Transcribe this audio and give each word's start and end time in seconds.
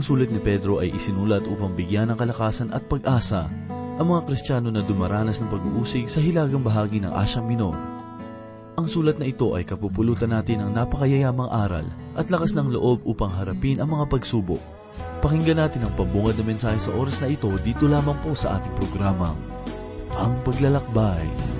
unang 0.00 0.16
sulat 0.16 0.32
ni 0.32 0.40
Pedro 0.40 0.80
ay 0.80 0.96
isinulat 0.96 1.44
upang 1.44 1.76
bigyan 1.76 2.08
ng 2.08 2.16
kalakasan 2.16 2.72
at 2.72 2.80
pag-asa 2.88 3.52
ang 4.00 4.06
mga 4.08 4.32
Kristiyano 4.32 4.72
na 4.72 4.80
dumaranas 4.80 5.44
ng 5.44 5.52
pag-uusig 5.52 6.08
sa 6.08 6.24
hilagang 6.24 6.64
bahagi 6.64 7.04
ng 7.04 7.12
Asya 7.12 7.44
Minor. 7.44 7.76
Ang 8.80 8.88
sulat 8.88 9.20
na 9.20 9.28
ito 9.28 9.52
ay 9.52 9.68
kapupulutan 9.68 10.32
natin 10.32 10.64
ng 10.64 10.72
napakayayamang 10.72 11.52
aral 11.52 11.84
at 12.16 12.32
lakas 12.32 12.56
ng 12.56 12.72
loob 12.72 13.04
upang 13.04 13.28
harapin 13.28 13.76
ang 13.76 13.92
mga 13.92 14.08
pagsubok. 14.08 14.64
Pakinggan 15.20 15.68
natin 15.68 15.84
ang 15.84 15.92
pambungad 15.92 16.32
na 16.40 16.48
mensahe 16.48 16.80
sa 16.80 16.96
oras 16.96 17.20
na 17.20 17.28
ito 17.28 17.52
dito 17.60 17.84
lamang 17.84 18.16
po 18.24 18.32
sa 18.32 18.56
ating 18.56 18.72
programang, 18.80 19.36
Ang 20.16 20.32
Paglalakbay. 20.48 21.28
Napakabuti 21.28 21.59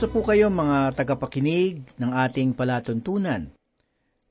Kamusta 0.00 0.16
po 0.16 0.24
kayo 0.24 0.48
mga 0.48 0.96
tagapakinig 0.96 1.84
ng 2.00 2.08
ating 2.24 2.56
palatuntunan? 2.56 3.52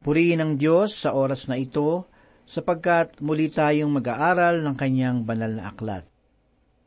Purihin 0.02 0.42
ang 0.42 0.58
Diyos 0.58 0.98
sa 0.98 1.14
oras 1.14 1.46
na 1.46 1.62
ito 1.62 2.10
sapagkat 2.42 3.22
muli 3.22 3.54
tayong 3.54 3.94
mag-aaral 3.94 4.66
ng 4.66 4.74
kanyang 4.74 5.22
banal 5.22 5.54
na 5.54 5.70
aklat. 5.70 6.10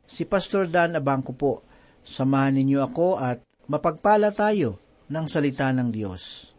Si 0.03 0.27
Pastor 0.27 0.67
Dan 0.67 0.99
Abangco 0.99 1.31
po, 1.31 1.63
samahan 2.03 2.59
ninyo 2.59 2.83
ako 2.83 3.23
at 3.23 3.39
mapagpala 3.71 4.35
tayo 4.35 4.83
ng 5.07 5.25
salita 5.31 5.71
ng 5.71 5.87
Diyos. 5.87 6.51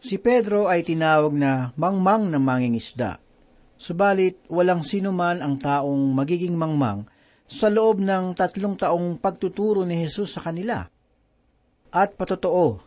Si 0.00 0.16
Pedro 0.16 0.64
ay 0.64 0.80
tinawag 0.80 1.36
na 1.36 1.76
mangmang 1.76 2.32
na 2.32 2.40
manging 2.40 2.80
isda. 2.80 3.20
Subalit, 3.76 4.48
walang 4.48 4.80
sinuman 4.80 5.44
ang 5.44 5.60
taong 5.60 6.08
magiging 6.08 6.56
mangmang 6.56 7.04
sa 7.44 7.68
loob 7.68 8.00
ng 8.00 8.32
tatlong 8.32 8.80
taong 8.80 9.20
pagtuturo 9.20 9.84
ni 9.84 10.08
Jesus 10.08 10.32
sa 10.32 10.40
kanila. 10.40 10.88
At 11.92 12.16
patotoo, 12.18 12.80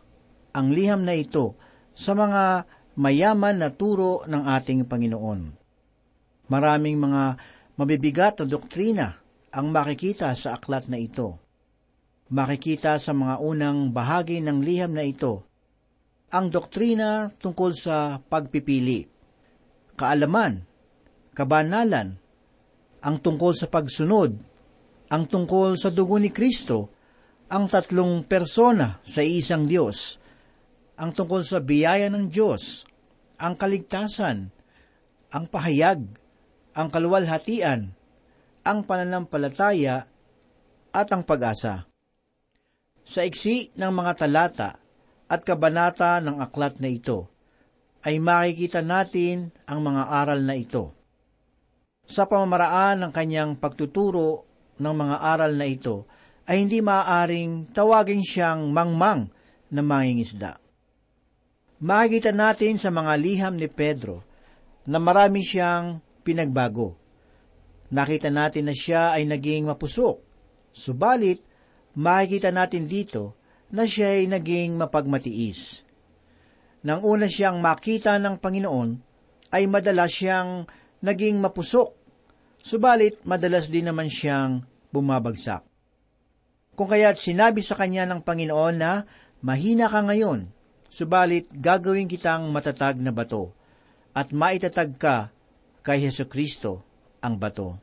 ang 0.52 0.68
liham 0.74 1.02
na 1.02 1.18
ito 1.18 1.58
sa 1.96 2.14
mga 2.14 2.66
mayaman 3.00 3.58
na 3.58 3.70
turo 3.74 4.28
ng 4.28 4.44
ating 4.46 4.86
Panginoon. 4.86 5.42
Maraming 6.52 6.98
mga 7.00 7.24
mabibigat 7.80 8.44
na 8.44 8.46
doktrina 8.46 9.08
ang 9.52 9.72
makikita 9.72 10.32
sa 10.36 10.60
aklat 10.60 10.92
na 10.92 11.00
ito. 11.00 11.40
Makikita 12.32 13.00
sa 13.00 13.12
mga 13.12 13.40
unang 13.40 13.92
bahagi 13.92 14.40
ng 14.44 14.60
liham 14.64 14.96
na 14.96 15.04
ito 15.04 15.52
ang 16.32 16.48
doktrina 16.48 17.28
tungkol 17.28 17.76
sa 17.76 18.16
pagpipili, 18.24 19.04
kaalaman, 20.00 20.64
kabanalan, 21.36 22.16
ang 23.04 23.16
tungkol 23.20 23.52
sa 23.52 23.68
pagsunod, 23.68 24.40
ang 25.12 25.24
tungkol 25.28 25.76
sa 25.76 25.92
dugo 25.92 26.16
ni 26.16 26.32
Kristo, 26.32 26.91
ang 27.52 27.68
tatlong 27.68 28.24
persona 28.24 29.04
sa 29.04 29.20
isang 29.20 29.68
Diyos, 29.68 30.16
ang 30.96 31.12
tungkol 31.12 31.44
sa 31.44 31.60
biyaya 31.60 32.08
ng 32.08 32.32
Diyos, 32.32 32.88
ang 33.36 33.60
kaligtasan, 33.60 34.48
ang 35.36 35.46
pahayag, 35.52 36.00
ang 36.72 36.88
kaluwalhatian, 36.88 37.92
ang 38.64 38.80
pananampalataya, 38.88 40.08
at 40.92 41.08
ang 41.12 41.28
pag-asa. 41.28 41.88
Sa 43.04 43.28
iksi 43.28 43.76
ng 43.76 43.92
mga 43.92 44.12
talata 44.24 44.80
at 45.28 45.44
kabanata 45.44 46.24
ng 46.24 46.40
aklat 46.40 46.80
na 46.80 46.88
ito, 46.88 47.28
ay 48.08 48.20
makikita 48.20 48.80
natin 48.80 49.52
ang 49.68 49.84
mga 49.84 50.04
aral 50.08 50.40
na 50.44 50.56
ito. 50.56 50.96
Sa 52.08 52.28
pamamaraan 52.28 53.04
ng 53.04 53.12
kanyang 53.12 53.60
pagtuturo 53.60 54.48
ng 54.80 54.96
mga 54.96 55.18
aral 55.20 55.52
na 55.56 55.68
ito 55.68 56.08
ay 56.52 56.68
hindi 56.68 56.84
maaaring 56.84 57.72
tawagin 57.72 58.20
siyang 58.20 58.76
mangmang 58.76 59.32
na 59.72 59.80
mangingisda. 59.80 60.60
Makikita 61.80 62.36
natin 62.36 62.76
sa 62.76 62.92
mga 62.92 63.16
liham 63.16 63.56
ni 63.56 63.72
Pedro 63.72 64.20
na 64.84 65.00
marami 65.00 65.48
siyang 65.48 66.04
pinagbago. 66.28 67.00
Nakita 67.88 68.28
natin 68.28 68.68
na 68.68 68.76
siya 68.76 69.16
ay 69.16 69.24
naging 69.32 69.72
mapusok. 69.72 70.20
Subalit, 70.76 71.40
makikita 71.96 72.52
natin 72.52 72.84
dito 72.84 73.40
na 73.72 73.88
siya 73.88 74.20
ay 74.20 74.28
naging 74.28 74.76
mapagmatiis. 74.76 75.88
Nang 76.84 77.00
una 77.08 77.32
siyang 77.32 77.64
makita 77.64 78.20
ng 78.20 78.36
Panginoon, 78.44 78.90
ay 79.56 79.72
madalas 79.72 80.12
siyang 80.12 80.68
naging 81.00 81.40
mapusok. 81.40 81.96
Subalit, 82.60 83.24
madalas 83.24 83.72
din 83.72 83.88
naman 83.88 84.12
siyang 84.12 84.68
bumabagsak. 84.92 85.71
Kung 86.82 86.90
kaya't 86.90 87.22
sinabi 87.22 87.62
sa 87.62 87.78
kanya 87.78 88.10
ng 88.10 88.26
Panginoon 88.26 88.76
na, 88.82 89.06
mahina 89.46 89.86
ka 89.86 90.02
ngayon, 90.02 90.50
subalit 90.90 91.46
gagawin 91.54 92.10
kitang 92.10 92.50
matatag 92.50 92.98
na 92.98 93.14
bato, 93.14 93.54
at 94.18 94.34
maitatag 94.34 94.98
ka 94.98 95.30
kay 95.86 96.02
Heso 96.02 96.26
Kristo 96.26 96.82
ang 97.22 97.38
bato. 97.38 97.78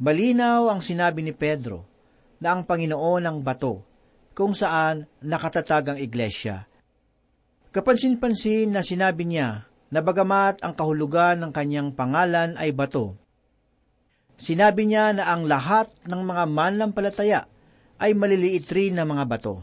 Malinaw 0.00 0.72
ang 0.72 0.80
sinabi 0.80 1.20
ni 1.20 1.36
Pedro 1.36 1.84
na 2.40 2.56
ang 2.56 2.64
Panginoon 2.64 3.20
ang 3.20 3.44
bato 3.44 3.84
kung 4.32 4.56
saan 4.56 5.04
nakatatag 5.20 5.92
ang 5.92 5.98
iglesia. 6.00 6.64
Kapansin-pansin 7.68 8.72
na 8.72 8.80
sinabi 8.80 9.28
niya 9.28 9.68
na 9.92 10.00
bagamat 10.00 10.64
ang 10.64 10.72
kahulugan 10.72 11.36
ng 11.36 11.52
kanyang 11.52 11.92
pangalan 11.92 12.56
ay 12.56 12.72
bato, 12.72 13.20
sinabi 14.40 14.88
niya 14.88 15.12
na 15.12 15.28
ang 15.36 15.44
lahat 15.44 15.92
ng 16.08 16.22
mga 16.24 16.48
manlampalataya 16.48 17.59
ay 18.00 18.16
maliliit 18.16 18.66
rin 18.72 18.96
na 18.96 19.04
mga 19.04 19.28
bato. 19.28 19.60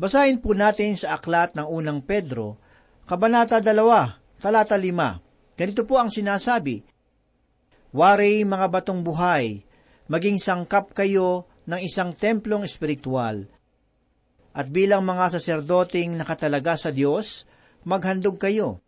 Basahin 0.00 0.40
po 0.40 0.56
natin 0.56 0.96
sa 0.96 1.20
aklat 1.20 1.52
ng 1.52 1.68
unang 1.68 2.00
Pedro, 2.00 2.56
Kabanata 3.04 3.60
2, 3.60 4.40
talata 4.40 4.76
5. 4.76 5.56
Ganito 5.56 5.84
po 5.88 6.00
ang 6.00 6.08
sinasabi, 6.08 6.84
Wari 7.96 8.44
mga 8.44 8.66
batong 8.68 9.00
buhay, 9.00 9.64
maging 10.08 10.36
sangkap 10.36 10.92
kayo 10.92 11.48
ng 11.64 11.80
isang 11.80 12.12
templong 12.12 12.64
espiritual. 12.64 13.48
At 14.56 14.72
bilang 14.72 15.04
mga 15.04 15.36
saserdoting 15.36 16.16
nakatalaga 16.16 16.76
sa 16.76 16.90
Diyos, 16.92 17.44
maghandog 17.84 18.40
kayo. 18.40 18.80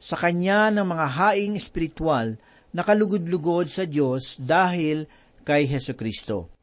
Sa 0.00 0.16
Kanya 0.16 0.72
ng 0.72 0.86
mga 0.86 1.06
haing 1.16 1.56
espiritual 1.56 2.40
na 2.72 2.84
kalugod-lugod 2.84 3.68
sa 3.68 3.84
Diyos 3.84 4.40
dahil 4.40 5.04
kay 5.44 5.68
Heso 5.68 5.92
Kristo. 5.92 6.59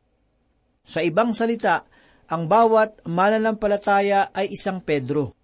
Sa 0.87 1.03
ibang 1.03 1.35
salita, 1.35 1.83
ang 2.31 2.47
bawat 2.47 3.03
mananampalataya 3.03 4.31
ay 4.31 4.55
isang 4.55 4.79
Pedro. 4.79 5.35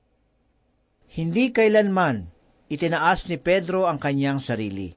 Hindi 1.12 1.52
kailanman 1.52 2.32
itinaas 2.72 3.28
ni 3.28 3.36
Pedro 3.36 3.86
ang 3.86 4.00
kanyang 4.00 4.40
sarili. 4.40 4.96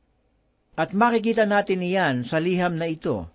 At 0.78 0.94
makikita 0.94 1.50
natin 1.50 1.82
iyan 1.82 2.22
sa 2.22 2.38
liham 2.38 2.78
na 2.78 2.86
ito. 2.86 3.26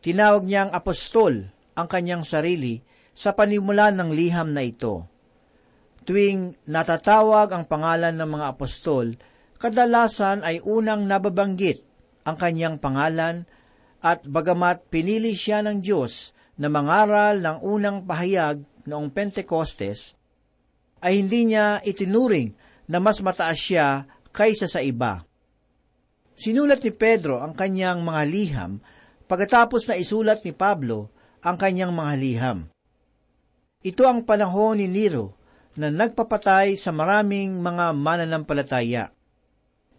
Tinawag 0.00 0.46
niyang 0.46 0.70
apostol 0.70 1.50
ang 1.74 1.86
kanyang 1.90 2.22
sarili 2.22 2.78
sa 3.10 3.34
panimulan 3.34 3.98
ng 3.98 4.10
liham 4.14 4.54
na 4.54 4.62
ito. 4.62 5.04
Tuwing 6.06 6.56
natatawag 6.64 7.52
ang 7.52 7.64
pangalan 7.68 8.16
ng 8.16 8.30
mga 8.38 8.46
apostol, 8.56 9.18
kadalasan 9.60 10.40
ay 10.40 10.62
unang 10.64 11.04
nababanggit 11.04 11.84
ang 12.24 12.40
kanyang 12.40 12.80
pangalan 12.80 13.44
at 14.00 14.24
bagamat 14.24 14.88
pinili 14.88 15.36
siya 15.36 15.60
ng 15.64 15.84
Diyos 15.84 16.32
na 16.60 16.68
mangaral 16.72 17.40
ng 17.40 17.58
unang 17.64 18.04
pahayag 18.04 18.64
noong 18.88 19.12
Pentecostes, 19.12 20.16
ay 21.00 21.20
hindi 21.20 21.52
niya 21.52 21.80
itinuring 21.80 22.52
na 22.88 23.00
mas 23.00 23.20
mataas 23.24 23.56
siya 23.56 24.04
kaysa 24.32 24.68
sa 24.68 24.84
iba. 24.84 25.24
Sinulat 26.36 26.80
ni 26.84 26.92
Pedro 26.92 27.40
ang 27.40 27.52
kanyang 27.52 28.00
mga 28.04 28.22
liham 28.28 28.80
pagkatapos 29.28 29.88
na 29.88 30.00
isulat 30.00 30.40
ni 30.44 30.52
Pablo 30.56 31.12
ang 31.40 31.56
kanyang 31.56 31.92
mga 31.92 32.12
liham. 32.16 32.58
Ito 33.80 34.04
ang 34.04 34.28
panahon 34.28 34.80
ni 34.80 34.88
Nero 34.88 35.40
na 35.76 35.88
nagpapatay 35.88 36.76
sa 36.76 36.92
maraming 36.92 37.64
mga 37.64 37.96
mananampalataya. 37.96 39.08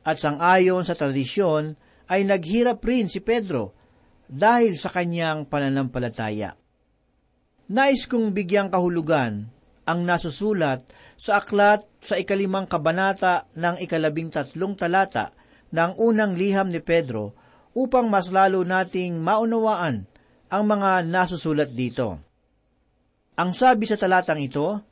At 0.01 0.18
sangayon 0.18 0.86
sa 0.86 0.94
tradisyon 0.94 1.77
ay 2.09 2.25
naghirap 2.25 2.81
rin 2.86 3.09
si 3.09 3.21
Pedro 3.21 3.80
dahil 4.31 4.79
sa 4.79 4.87
kanyang 4.95 5.43
pananampalataya. 5.43 6.55
Nais 7.71 8.07
kong 8.07 8.31
bigyang 8.31 8.71
kahulugan 8.71 9.51
ang 9.83 9.99
nasusulat 10.07 10.87
sa 11.19 11.43
aklat 11.43 11.83
sa 11.99 12.15
ikalimang 12.15 12.65
kabanata 12.65 13.51
ng 13.59 13.83
ikalabing 13.83 14.31
tatlong 14.31 14.79
talata 14.79 15.35
ng 15.75 15.99
unang 15.99 16.39
liham 16.39 16.71
ni 16.71 16.79
Pedro 16.79 17.35
upang 17.75 18.07
mas 18.07 18.31
lalo 18.31 18.63
nating 18.63 19.19
maunawaan 19.19 20.07
ang 20.51 20.63
mga 20.63 21.03
nasusulat 21.07 21.71
dito. 21.71 22.19
Ang 23.35 23.51
sabi 23.55 23.87
sa 23.87 23.95
talatang 23.95 24.39
ito, 24.39 24.83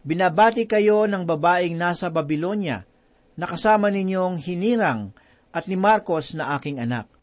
Binabati 0.00 0.64
kayo 0.64 1.04
ng 1.04 1.28
babaeng 1.28 1.76
nasa 1.76 2.08
Babylonia, 2.08 2.88
nakasama 3.36 3.92
ninyong 3.92 4.40
hinirang 4.40 5.12
at 5.52 5.68
ni 5.68 5.76
Marcos 5.76 6.32
na 6.32 6.56
aking 6.56 6.80
anak. 6.80 7.19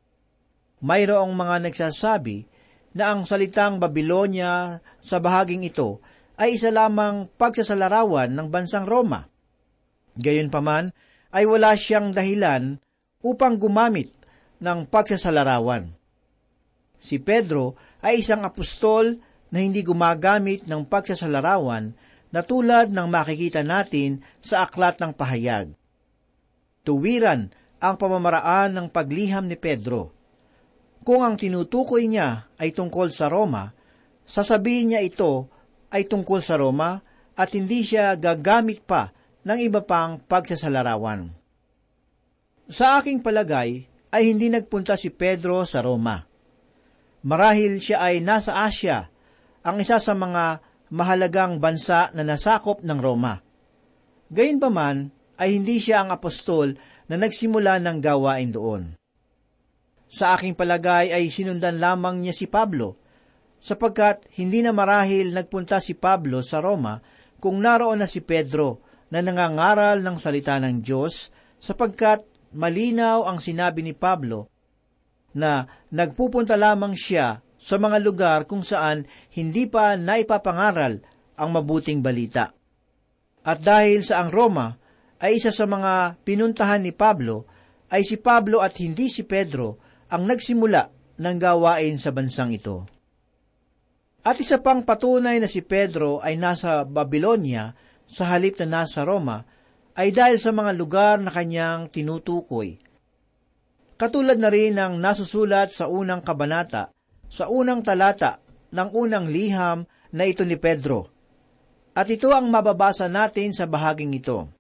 Mayroong 0.81 1.33
mga 1.33 1.69
nagsasabi 1.69 2.45
na 2.93 3.13
ang 3.13 3.25
salitang 3.25 3.81
Babylonia 3.81 4.81
sa 5.01 5.17
bahaging 5.17 5.65
ito 5.65 6.01
ay 6.37 6.57
isa 6.57 6.69
lamang 6.69 7.29
pagsasalarawan 7.33 8.29
ng 8.29 8.47
bansang 8.53 8.85
Roma. 8.85 9.25
Gayunpaman, 10.17 10.93
ay 11.33 11.43
wala 11.45 11.75
siyang 11.75 12.15
dahilan 12.15 12.79
upang 13.21 13.59
gumamit 13.59 14.13
ng 14.57 14.87
pagsasalarawan. 14.89 15.93
Si 16.97 17.21
Pedro 17.21 17.77
ay 18.01 18.25
isang 18.25 18.41
apostol 18.41 19.21
na 19.53 19.61
hindi 19.61 19.85
gumagamit 19.85 20.65
ng 20.65 20.81
pagsasalarawan 20.89 21.93
na 22.33 22.41
tulad 22.41 22.89
ng 22.89 23.07
makikita 23.07 23.61
natin 23.61 24.25
sa 24.41 24.65
aklat 24.65 24.97
ng 24.97 25.13
pahayag. 25.13 25.71
Tuwiran 26.81 27.53
ang 27.77 27.95
pamamaraan 28.01 28.73
ng 28.73 28.87
pagliham 28.89 29.45
ni 29.45 29.55
Pedro. 29.55 30.16
Kung 31.07 31.23
ang 31.23 31.39
tinutukoy 31.39 32.11
niya 32.11 32.51
ay 32.59 32.75
tungkol 32.75 33.15
sa 33.15 33.31
Roma, 33.31 33.71
sasabihin 34.27 34.91
niya 34.91 34.99
ito 34.99 35.47
ay 35.87 36.03
tungkol 36.03 36.43
sa 36.43 36.59
Roma 36.59 36.99
at 37.31 37.55
hindi 37.55 37.79
siya 37.79 38.11
gagamit 38.19 38.83
pa 38.83 39.15
ng 39.47 39.55
iba 39.55 39.87
pang 39.87 40.19
pagsasalarawan. 40.19 41.31
Sa 42.67 42.99
aking 42.99 43.23
palagay, 43.23 43.87
ay 44.11 44.23
hindi 44.27 44.51
nagpunta 44.51 44.99
si 44.99 45.07
Pedro 45.07 45.63
sa 45.63 45.79
Roma. 45.79 46.27
Marahil 47.23 47.79
siya 47.79 48.03
ay 48.03 48.19
nasa 48.19 48.59
Asya, 48.67 49.07
ang 49.63 49.79
isa 49.79 50.03
sa 50.03 50.11
mga 50.11 50.59
mahalagang 50.91 51.63
bansa 51.63 52.11
na 52.11 52.27
nasakop 52.27 52.83
ng 52.83 52.99
Roma. 52.99 53.39
Gayunpaman, 54.27 55.15
ay 55.39 55.55
hindi 55.55 55.79
siya 55.79 56.03
ang 56.03 56.11
apostol 56.11 56.75
na 57.07 57.15
nagsimula 57.15 57.79
ng 57.79 57.97
gawain 58.03 58.51
doon. 58.51 59.06
Sa 60.07 60.35
aking 60.35 60.55
palagay 60.55 61.11
ay 61.11 61.27
sinundan 61.27 61.83
lamang 61.83 62.23
niya 62.23 62.31
si 62.31 62.47
Pablo, 62.47 62.95
sapagkat 63.59 64.23
hindi 64.39 64.63
na 64.63 64.71
marahil 64.71 65.35
nagpunta 65.35 65.83
si 65.83 65.97
Pablo 65.97 66.39
sa 66.45 66.63
Roma 66.63 67.01
kung 67.41 67.59
naroon 67.59 67.99
na 67.99 68.07
si 68.07 68.23
Pedro 68.23 68.81
na 69.11 69.19
nangangaral 69.19 70.03
ng 70.03 70.17
salita 70.19 70.55
ng 70.61 70.79
Diyos 70.79 71.33
sapagkat 71.57 72.23
malinaw 72.53 73.25
ang 73.25 73.41
sinabi 73.41 73.81
ni 73.81 73.93
Pablo 73.97 74.47
na 75.33 75.65
nagpupunta 75.91 76.55
lamang 76.55 76.93
siya 76.93 77.41
sa 77.57 77.75
mga 77.81 77.97
lugar 78.01 78.39
kung 78.45 78.61
saan 78.61 79.09
hindi 79.33 79.65
pa 79.65 79.97
naipapangaral 79.97 81.01
ang 81.37 81.49
mabuting 81.53 82.01
balita. 82.05 82.53
At 83.41 83.61
dahil 83.61 84.05
sa 84.05 84.21
ang 84.21 84.29
Roma 84.29 84.77
ay 85.17 85.41
isa 85.41 85.49
sa 85.49 85.65
mga 85.65 86.21
pinuntahan 86.21 86.85
ni 86.85 86.93
Pablo, 86.93 87.49
ay 87.89 88.05
si 88.05 88.21
Pablo 88.21 88.61
at 88.61 88.77
hindi 88.77 89.09
si 89.09 89.25
Pedro 89.25 89.86
ang 90.07 90.23
nagsimula 90.27 90.89
ng 91.19 91.37
gawain 91.39 91.99
sa 91.99 92.13
bansang 92.15 92.55
ito. 92.55 92.87
At 94.27 94.39
isa 94.43 94.59
pang 94.59 94.83
patunay 94.83 95.39
na 95.39 95.47
si 95.47 95.63
Pedro 95.63 96.19
ay 96.19 96.35
nasa 96.35 96.83
Babylonia 96.83 97.71
sa 98.03 98.35
halip 98.35 98.59
na 98.63 98.83
nasa 98.83 99.07
Roma 99.07 99.43
ay 99.95 100.11
dahil 100.11 100.37
sa 100.37 100.51
mga 100.51 100.71
lugar 100.75 101.15
na 101.17 101.31
kanyang 101.31 101.87
tinutukoy. 101.87 102.75
Katulad 103.97 104.37
na 104.37 104.51
rin 104.53 104.77
ng 104.77 105.01
nasusulat 105.01 105.73
sa 105.73 105.89
unang 105.89 106.21
kabanata, 106.21 106.93
sa 107.25 107.49
unang 107.49 107.81
talata 107.81 108.37
ng 108.69 108.89
unang 108.93 109.25
liham 109.25 109.89
na 110.13 110.23
ito 110.29 110.45
ni 110.45 110.53
Pedro. 110.53 111.09
At 111.97 112.05
ito 112.13 112.29
ang 112.29 112.45
mababasa 112.53 113.09
natin 113.09 113.57
sa 113.57 113.65
bahaging 113.65 114.13
ito. 114.13 114.53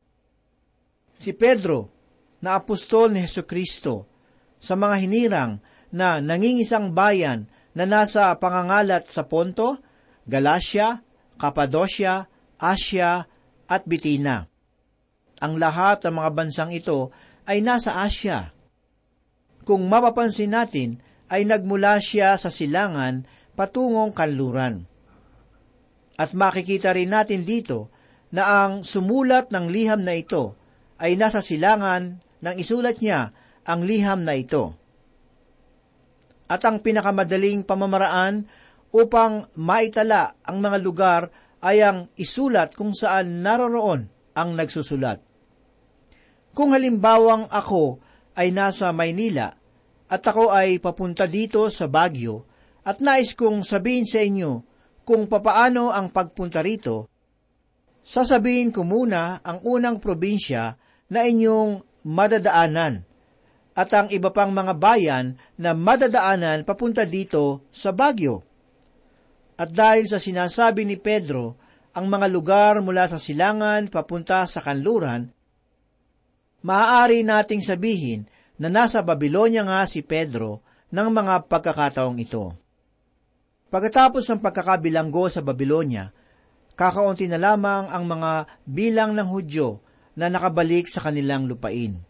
Si 1.13 1.37
Pedro, 1.37 1.93
na 2.41 2.57
apostol 2.57 3.13
ni 3.13 3.21
Heso 3.21 3.45
Kristo, 3.45 4.16
sa 4.57 4.73
mga 4.75 4.95
hinirang 5.01 5.51
na 5.93 6.19
nangingisang 6.19 6.91
bayan 6.91 7.47
na 7.77 7.85
nasa 7.85 8.33
pangangalat 8.37 9.07
sa 9.07 9.29
Ponto, 9.29 9.77
Galacia, 10.25 11.05
Cappadocia, 11.37 12.25
Asia, 12.57 13.29
at 13.67 13.83
Bitina. 13.85 14.47
Ang 15.37 15.61
lahat 15.61 16.01
ng 16.01 16.15
mga 16.17 16.29
bansang 16.33 16.71
ito 16.73 17.13
ay 17.45 17.61
nasa 17.61 18.01
Asya. 18.01 18.51
Kung 19.67 19.85
mapapansin 19.85 20.55
natin, 20.55 20.97
ay 21.27 21.43
nagmula 21.43 21.99
siya 21.99 22.39
sa 22.39 22.47
silangan 22.47 23.27
patungong 23.53 24.15
kanluran. 24.15 24.87
At 26.17 26.33
makikita 26.33 26.95
rin 26.95 27.13
natin 27.13 27.43
dito 27.43 27.93
na 28.33 28.65
ang 28.65 28.81
sumulat 28.81 29.51
ng 29.53 29.67
liham 29.69 30.01
na 30.01 30.17
ito 30.17 30.57
ay 30.97 31.19
nasa 31.19 31.43
silangan 31.43 32.23
nang 32.41 32.55
isulat 32.57 32.97
niya 33.03 33.35
ang 33.67 33.83
liham 33.83 34.23
na 34.23 34.39
ito. 34.39 34.71
At 36.47 36.63
ang 36.63 36.79
pinakamadaling 36.79 37.67
pamamaraan 37.67 38.47
upang 38.95 39.51
maitala 39.59 40.39
ang 40.47 40.63
mga 40.63 40.77
lugar 40.79 41.21
ay 41.59 41.83
ang 41.83 42.07
isulat 42.15 42.71
kung 42.71 42.95
saan 42.95 43.43
naroroon 43.43 44.07
ang 44.31 44.49
nagsusulat. 44.55 45.19
Kung 46.55 46.71
halimbawang 46.71 47.51
ako 47.51 47.99
ay 48.39 48.55
nasa 48.55 48.95
Maynila 48.95 49.51
at 50.07 50.23
ako 50.23 50.55
ay 50.55 50.79
papunta 50.79 51.27
dito 51.27 51.67
sa 51.67 51.91
Baguio 51.91 52.47
at 52.87 53.03
nais 53.03 53.35
kong 53.35 53.67
sabihin 53.67 54.07
sa 54.07 54.23
inyo 54.23 54.63
kung 55.03 55.27
papaano 55.27 55.91
ang 55.91 56.07
pagpunta 56.15 56.63
rito, 56.63 57.11
sasabihin 57.99 58.71
ko 58.71 58.87
muna 58.87 59.43
ang 59.43 59.59
unang 59.67 59.99
probinsya 59.99 60.79
na 61.11 61.27
inyong 61.27 61.83
madadaanan 62.07 63.03
at 63.77 63.93
ang 63.93 64.09
iba 64.09 64.33
pang 64.33 64.49
mga 64.49 64.73
bayan 64.73 65.37
na 65.53 65.77
madadaanan 65.77 66.65
papunta 66.65 67.05
dito 67.05 67.69
sa 67.69 67.93
Baguio. 67.93 68.41
At 69.53 69.69
dahil 69.69 70.09
sa 70.09 70.17
sinasabi 70.17 70.81
ni 70.81 70.97
Pedro, 70.97 71.53
ang 71.93 72.09
mga 72.09 72.25
lugar 72.25 72.73
mula 72.81 73.05
sa 73.05 73.21
silangan 73.21 73.85
papunta 73.93 74.49
sa 74.49 74.65
kanluran, 74.65 75.29
maaari 76.65 77.21
nating 77.21 77.61
sabihin 77.61 78.25
na 78.57 78.73
nasa 78.73 79.05
Babylonia 79.05 79.61
nga 79.61 79.85
si 79.85 80.01
Pedro 80.01 80.65
ng 80.89 81.09
mga 81.13 81.45
pagkakataong 81.45 82.17
ito. 82.17 82.57
Pagkatapos 83.69 84.25
ng 84.25 84.41
pagkakabilanggo 84.41 85.29
sa 85.29 85.45
Babylonia, 85.45 86.09
kakaunti 86.73 87.29
na 87.29 87.37
lamang 87.37 87.93
ang 87.93 88.09
mga 88.09 88.31
bilang 88.65 89.11
ng 89.13 89.27
Hudyo 89.27 89.83
na 90.17 90.33
nakabalik 90.33 90.89
sa 90.89 91.05
kanilang 91.05 91.45
lupain, 91.45 92.06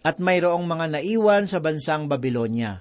at 0.00 0.16
mayroong 0.16 0.64
mga 0.64 1.00
naiwan 1.00 1.44
sa 1.44 1.60
bansang 1.60 2.08
Babylonia. 2.08 2.80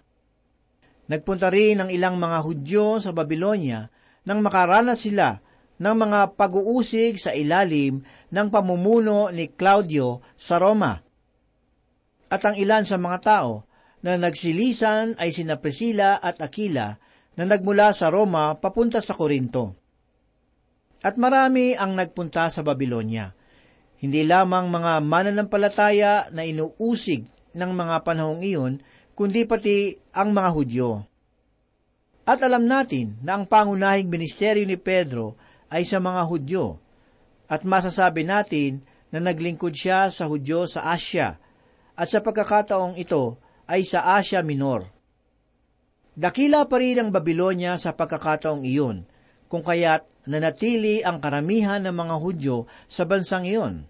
Nagpunta 1.10 1.50
rin 1.50 1.82
ang 1.82 1.90
ilang 1.90 2.22
mga 2.22 2.40
Hudyo 2.46 3.02
sa 3.02 3.12
Babylonia 3.12 3.90
nang 4.30 4.46
makaranas 4.46 5.04
sila 5.04 5.42
ng 5.80 5.96
mga 5.96 6.38
pag-uusig 6.38 7.18
sa 7.18 7.34
ilalim 7.34 8.04
ng 8.30 8.48
pamumuno 8.54 9.34
ni 9.34 9.50
Claudio 9.50 10.22
sa 10.38 10.62
Roma. 10.62 11.02
At 12.30 12.46
ang 12.46 12.56
ilan 12.60 12.86
sa 12.86 13.02
mga 13.02 13.20
tao 13.26 13.66
na 14.06 14.16
nagsilisan 14.22 15.18
ay 15.18 15.34
sina 15.34 15.58
Priscilla 15.58 16.22
at 16.22 16.40
Aquila 16.46 16.94
na 17.40 17.44
nagmula 17.48 17.90
sa 17.96 18.14
Roma 18.14 18.54
papunta 18.60 19.02
sa 19.02 19.18
Korinto. 19.18 19.76
At 21.00 21.16
marami 21.16 21.74
ang 21.74 21.96
nagpunta 21.96 22.52
sa 22.52 22.62
Babylonia. 22.62 23.32
Hindi 24.00 24.24
lamang 24.24 24.72
mga 24.72 25.04
mananampalataya 25.04 26.32
na 26.32 26.48
inuusig 26.48 27.28
ng 27.52 27.72
mga 27.76 27.96
panahong 28.08 28.40
iyon, 28.40 28.80
kundi 29.12 29.44
pati 29.44 30.00
ang 30.16 30.32
mga 30.32 30.50
Hudyo. 30.56 30.90
At 32.24 32.40
alam 32.40 32.64
natin 32.64 33.20
na 33.20 33.36
ang 33.36 33.44
pangunahing 33.44 34.08
ministeryo 34.08 34.64
ni 34.64 34.80
Pedro 34.80 35.36
ay 35.68 35.84
sa 35.84 36.00
mga 36.00 36.24
Hudyo. 36.32 36.80
At 37.52 37.68
masasabi 37.68 38.24
natin 38.24 38.86
na 39.12 39.20
naglingkod 39.20 39.76
siya 39.76 40.08
sa 40.08 40.30
Hudyo 40.30 40.70
sa 40.70 40.88
Asya, 40.94 41.36
at 42.00 42.08
sa 42.08 42.24
pagkakataong 42.24 42.96
ito 42.96 43.36
ay 43.68 43.84
sa 43.84 44.16
Asya 44.16 44.40
Minor. 44.46 44.88
Dakila 46.16 46.64
pa 46.72 46.80
rin 46.80 47.00
ang 47.04 47.10
Babylonia 47.12 47.76
sa 47.76 47.92
pagkakataong 47.92 48.64
iyon, 48.64 49.04
kung 49.52 49.66
kaya't 49.66 50.06
nanatili 50.30 51.02
ang 51.02 51.18
karamihan 51.18 51.82
ng 51.82 51.96
mga 51.98 52.16
Hudyo 52.22 52.58
sa 52.86 53.10
bansang 53.10 53.50
iyon. 53.50 53.90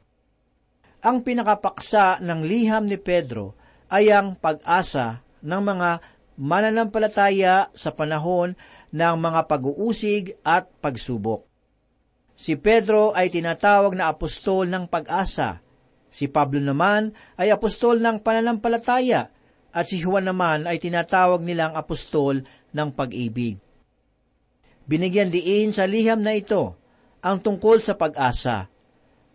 Ang 1.03 1.17
pinakapaksa 1.23 2.23
ng 2.23 2.47
liham 2.47 2.87
ni 2.87 2.95
Pedro 2.95 3.59
ay 3.91 4.15
ang 4.15 4.39
pag-asa 4.39 5.19
ng 5.43 5.61
mga 5.63 5.89
mananampalataya 6.39 7.67
sa 7.75 7.91
panahon 7.91 8.55
ng 8.95 9.15
mga 9.19 9.41
pag-uusig 9.51 10.39
at 10.47 10.71
pagsubok. 10.79 11.43
Si 12.39 12.55
Pedro 12.55 13.11
ay 13.11 13.27
tinatawag 13.27 13.99
na 13.99 14.07
apostol 14.07 14.71
ng 14.71 14.87
pag-asa. 14.87 15.59
Si 16.07 16.31
Pablo 16.31 16.63
naman 16.63 17.11
ay 17.35 17.51
apostol 17.51 17.99
ng 17.99 18.23
pananampalataya 18.23 19.27
at 19.75 19.85
si 19.85 19.99
Juan 19.99 20.25
naman 20.25 20.63
ay 20.63 20.79
tinatawag 20.79 21.43
nilang 21.43 21.75
apostol 21.75 22.41
ng 22.71 22.89
pag-ibig. 22.95 23.59
Binigyan 24.89 25.29
diin 25.29 25.69
sa 25.69 25.85
liham 25.85 26.25
na 26.25 26.33
ito 26.33 26.73
ang 27.21 27.37
tungkol 27.45 27.77
sa 27.77 27.93
pag-asa. 27.93 28.73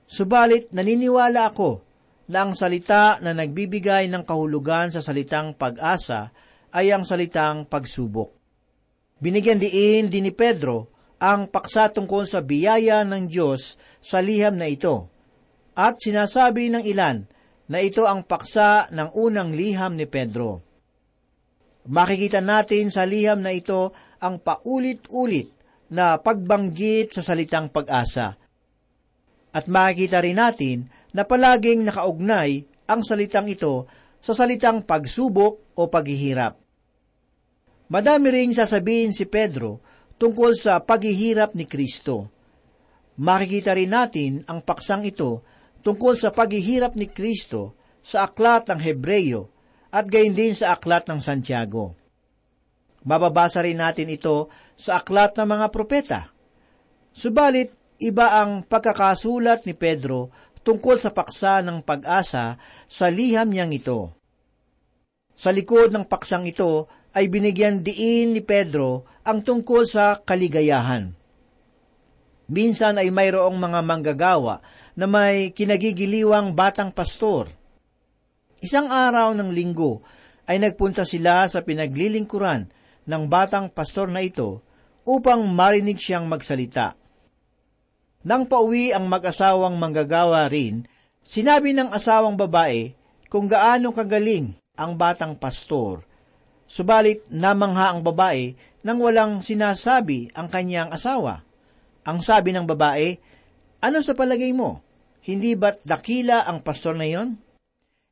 Subalit 0.03 0.75
naniniwala 0.75 1.55
ako 1.55 1.87
na 2.27 2.43
ang 2.43 2.59
salita 2.59 3.23
na 3.23 3.31
nagbibigay 3.31 4.11
ng 4.11 4.27
kahulugan 4.27 4.91
sa 4.91 4.99
salitang 4.99 5.55
pag-asa 5.55 6.35
ay 6.75 6.91
ang 6.91 7.07
salitang 7.07 7.71
pagsubok. 7.71 8.35
Binigyan 9.23 9.63
diin 9.63 10.11
din 10.11 10.27
ni 10.27 10.35
Pedro 10.35 10.91
ang 11.23 11.47
paksa 11.47 11.87
tungkol 11.95 12.27
sa 12.27 12.43
biyaya 12.43 13.07
ng 13.07 13.31
Diyos 13.31 13.79
sa 14.03 14.19
liham 14.19 14.59
na 14.59 14.67
ito. 14.67 15.07
At 15.79 16.03
sinasabi 16.03 16.75
ng 16.75 16.83
ilan 16.83 17.31
na 17.71 17.79
ito 17.79 18.11
ang 18.11 18.27
paksa 18.27 18.91
ng 18.91 19.15
unang 19.15 19.55
liham 19.55 19.95
ni 19.95 20.11
Pedro. 20.11 20.67
Makikita 21.85 22.41
natin 22.41 22.89
sa 22.89 23.07
liham 23.07 23.45
na 23.45 23.53
ito 23.53 23.93
ang 24.25 24.41
paulit-ulit 24.41 25.53
na 25.93 26.17
pagbanggit 26.17 27.13
sa 27.13 27.21
salitang 27.21 27.69
pag-asa. 27.69 28.41
At 29.53 29.69
makikita 29.69 30.25
rin 30.25 30.41
natin 30.41 30.89
na 31.13 31.29
palaging 31.29 31.85
nakaugnay 31.85 32.65
ang 32.89 33.05
salitang 33.05 33.53
ito 33.53 33.85
sa 34.25 34.33
salitang 34.33 34.89
pagsubok 34.89 35.77
o 35.77 35.83
paghihirap. 35.93 36.57
Madami 37.93 38.33
ring 38.33 38.57
sasabihin 38.57 39.13
si 39.13 39.29
Pedro 39.29 39.85
tungkol 40.17 40.57
sa 40.57 40.81
paghihirap 40.81 41.53
ni 41.53 41.69
Kristo. 41.69 42.33
Makikita 43.21 43.77
rin 43.77 43.93
natin 43.93 44.33
ang 44.49 44.65
paksang 44.65 45.05
ito 45.05 45.45
tungkol 45.85 46.17
sa 46.17 46.33
paghihirap 46.33 46.97
ni 46.97 47.13
Kristo 47.13 47.77
sa 48.01 48.27
aklat 48.27 48.73
ng 48.73 48.81
Hebreyo 48.81 49.53
at 49.93 50.09
gayon 50.09 50.35
din 50.35 50.57
sa 50.57 50.75
aklat 50.75 51.07
ng 51.07 51.21
Santiago. 51.21 52.04
Mababasa 53.05 53.61
rin 53.61 53.81
natin 53.81 54.09
ito 54.09 54.49
sa 54.75 55.05
aklat 55.05 55.37
ng 55.37 55.45
mga 55.45 55.67
propeta. 55.69 56.21
Subalit, 57.13 57.71
iba 58.01 58.41
ang 58.41 58.65
pagkakasulat 58.65 59.69
ni 59.69 59.77
Pedro 59.77 60.33
tungkol 60.65 60.97
sa 60.97 61.13
paksa 61.13 61.61
ng 61.61 61.85
pag-asa 61.85 62.57
sa 62.89 63.07
liham 63.13 63.53
niyang 63.53 63.77
ito. 63.77 64.17
Sa 65.37 65.53
likod 65.53 65.93
ng 65.93 66.09
paksang 66.09 66.49
ito 66.49 66.89
ay 67.13 67.29
binigyan 67.29 67.85
diin 67.85 68.33
ni 68.33 68.41
Pedro 68.41 69.05
ang 69.23 69.45
tungkol 69.45 69.85
sa 69.85 70.19
kaligayahan. 70.25 71.13
Minsan 72.49 73.01
ay 73.01 73.13
mayroong 73.13 73.57
mga 73.57 73.81
manggagawa 73.85 74.65
na 74.97 75.05
may 75.05 75.53
kinagigiliwang 75.53 76.57
batang 76.57 76.93
pastor. 76.93 77.53
Isang 78.65 78.89
araw 78.89 79.37
ng 79.37 79.53
linggo 79.53 80.01
ay 80.49 80.61
nagpunta 80.61 81.05
sila 81.05 81.45
sa 81.49 81.61
pinaglilingkuran 81.65 82.84
ng 83.05 83.25
batang 83.29 83.73
pastor 83.73 84.09
na 84.09 84.25
ito 84.25 84.61
upang 85.05 85.45
marinig 85.49 86.01
siyang 86.01 86.29
magsalita. 86.29 86.97
Nang 88.25 88.49
pauwi 88.49 88.97
ang 88.97 89.05
mag-asawang 89.09 89.77
manggagawa 89.77 90.49
rin, 90.49 90.89
sinabi 91.21 91.77
ng 91.77 91.93
asawang 91.93 92.41
babae 92.41 92.97
kung 93.29 93.45
gaano 93.45 93.93
kagaling 93.93 94.57
ang 94.81 94.97
batang 94.97 95.37
pastor 95.37 96.05
Subalit 96.65 97.29
namangha 97.29 97.93
ang 97.93 98.01
babae 98.01 98.57
nang 98.85 99.01
walang 99.01 99.45
sinasabi 99.45 100.33
ang 100.33 100.49
kanyang 100.49 100.93
asawa. 100.93 101.45
Ang 102.05 102.21
sabi 102.21 102.53
ng 102.53 102.67
babae, 102.69 103.17
Ano 103.85 104.01
sa 104.01 104.17
palagay 104.17 104.53
mo? 104.57 104.81
Hindi 105.25 105.57
ba't 105.57 105.85
dakila 105.85 106.45
ang 106.45 106.61
pastor 106.65 106.97
na 106.97 107.09
iyon? 107.09 107.37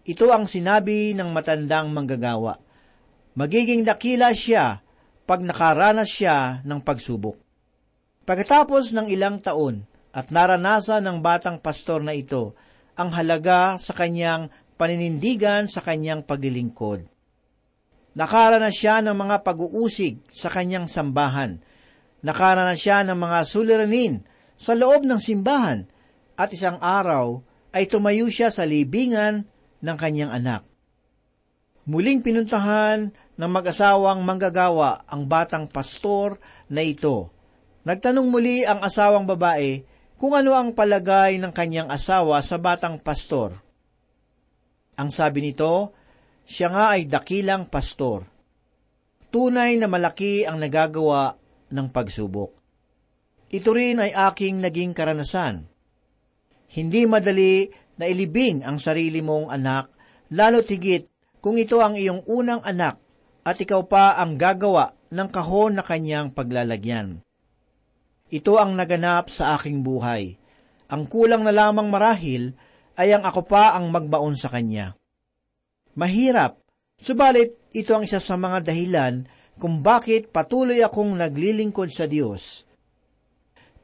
Ito 0.05 0.33
ang 0.33 0.49
sinabi 0.49 1.13
ng 1.13 1.29
matandang 1.33 1.93
manggagawa. 1.93 2.57
Magiging 3.33 3.89
dakila 3.89 4.37
siya 4.37 4.85
pag 5.25 5.41
nakaranas 5.41 6.13
siya 6.13 6.61
ng 6.69 6.81
pagsubok. 6.85 7.41
Pagkatapos 8.29 8.93
ng 8.93 9.09
ilang 9.09 9.41
taon 9.41 9.89
at 10.13 10.29
naranasan 10.29 11.01
ng 11.09 11.19
batang 11.25 11.57
pastor 11.57 12.05
na 12.05 12.13
ito 12.13 12.53
ang 12.93 13.09
halaga 13.17 13.81
sa 13.81 13.97
kanyang 13.97 14.53
paninindigan 14.77 15.65
sa 15.65 15.81
kanyang 15.81 16.21
paglilingkod. 16.29 17.09
Nakaranas 18.13 18.77
siya 18.77 19.01
ng 19.01 19.17
mga 19.17 19.41
pag-uusig 19.41 20.21
sa 20.29 20.53
kanyang 20.53 20.85
sambahan. 20.85 21.57
Nakaranas 22.21 22.77
siya 22.77 23.01
ng 23.09 23.17
mga 23.17 23.39
suliranin 23.49 24.15
sa 24.61 24.77
loob 24.77 25.09
ng 25.09 25.17
simbahan 25.17 25.89
at 26.37 26.53
isang 26.53 26.77
araw 26.77 27.41
ay 27.73 27.89
tumayo 27.89 28.29
siya 28.29 28.53
sa 28.53 28.69
libingan 28.69 29.49
ng 29.81 29.97
kanyang 29.97 30.29
anak. 30.29 30.69
Muling 31.89 32.23
pinuntahan 32.23 33.11
ng 33.37 33.51
mag-asawang 33.51 34.21
manggagawa 34.21 35.09
ang 35.09 35.25
batang 35.25 35.65
pastor 35.65 36.37
na 36.69 36.85
ito. 36.85 37.33
Nagtanong 37.83 38.29
muli 38.29 38.63
ang 38.63 38.85
asawang 38.85 39.27
babae 39.27 39.83
kung 40.21 40.39
ano 40.39 40.55
ang 40.55 40.71
palagay 40.77 41.41
ng 41.43 41.51
kanyang 41.51 41.91
asawa 41.91 42.39
sa 42.45 42.61
batang 42.61 43.01
pastor. 43.03 43.59
Ang 44.95 45.11
sabi 45.11 45.43
nito, 45.43 45.97
siya 46.47 46.71
nga 46.71 46.95
ay 46.95 47.11
dakilang 47.11 47.67
pastor. 47.67 48.29
Tunay 49.33 49.81
na 49.81 49.89
malaki 49.91 50.47
ang 50.47 50.63
nagagawa 50.63 51.35
ng 51.73 51.89
pagsubok. 51.91 52.53
Ito 53.51 53.71
rin 53.75 53.99
ay 53.99 54.15
aking 54.15 54.63
naging 54.63 54.93
karanasan. 54.95 55.67
Hindi 56.73 57.03
madali 57.09 57.67
na 57.99 58.07
ilibing 58.07 58.63
ang 58.63 58.79
sarili 58.79 59.21
mong 59.21 59.51
anak, 59.51 59.91
lalo 60.33 60.63
tigit 60.63 61.11
kung 61.43 61.59
ito 61.59 61.83
ang 61.83 61.99
iyong 61.99 62.23
unang 62.31 62.63
anak 62.63 63.02
at 63.43 63.57
ikaw 63.59 63.83
pa 63.87 64.19
ang 64.19 64.39
gagawa 64.39 64.95
ng 65.11 65.29
kahon 65.29 65.79
na 65.79 65.85
kanyang 65.85 66.31
paglalagyan. 66.31 67.23
Ito 68.33 68.57
ang 68.57 68.79
naganap 68.79 69.29
sa 69.29 69.59
aking 69.59 69.85
buhay. 69.85 70.41
Ang 70.89 71.05
kulang 71.11 71.45
na 71.45 71.53
lamang 71.53 71.93
marahil 71.93 72.57
ay 72.97 73.13
ang 73.13 73.27
ako 73.27 73.45
pa 73.45 73.77
ang 73.77 73.93
magbaon 73.93 74.37
sa 74.41 74.49
kanya. 74.49 74.97
Mahirap, 75.99 76.63
subalit 76.97 77.61
ito 77.77 77.93
ang 77.93 78.09
isa 78.09 78.21
sa 78.21 78.41
mga 78.41 78.73
dahilan 78.73 79.29
kung 79.61 79.85
bakit 79.85 80.33
patuloy 80.33 80.81
akong 80.81 81.13
naglilingkod 81.13 81.93
sa 81.93 82.09
Diyos. 82.09 82.65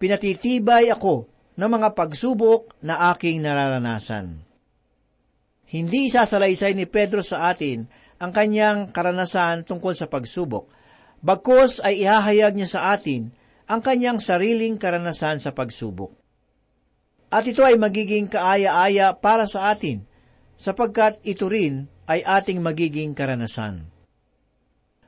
Pinatitibay 0.01 0.89
ako 0.89 1.29
ng 1.59 1.69
mga 1.69 1.93
pagsubok 1.93 2.81
na 2.87 3.13
aking 3.13 3.45
nararanasan. 3.45 4.41
Hindi 5.69 6.09
isasalaysay 6.09 6.73
ni 6.73 6.89
Pedro 6.89 7.21
sa 7.21 7.53
atin 7.53 7.85
ang 8.19 8.31
kanyang 8.35 8.91
karanasan 8.91 9.63
tungkol 9.63 9.95
sa 9.95 10.11
pagsubok, 10.11 10.71
bagkos 11.23 11.83
ay 11.83 12.03
ihahayag 12.03 12.55
niya 12.59 12.69
sa 12.69 12.81
atin 12.95 13.31
ang 13.71 13.81
kanyang 13.83 14.19
sariling 14.19 14.79
karanasan 14.79 15.39
sa 15.39 15.55
pagsubok. 15.55 16.15
At 17.29 17.45
ito 17.45 17.61
ay 17.61 17.77
magiging 17.77 18.27
kaaya-aya 18.27 19.13
para 19.21 19.45
sa 19.45 19.71
atin, 19.71 20.09
sapagkat 20.57 21.21
ito 21.23 21.47
rin 21.47 21.87
ay 22.09 22.25
ating 22.25 22.59
magiging 22.65 23.13
karanasan. 23.13 23.85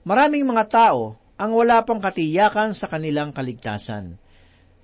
Maraming 0.04 0.44
mga 0.44 0.64
tao 0.68 1.16
ang 1.40 1.56
wala 1.56 1.80
pang 1.88 1.98
katiyakan 1.98 2.76
sa 2.76 2.92
kanilang 2.92 3.32
kaligtasan. 3.32 4.20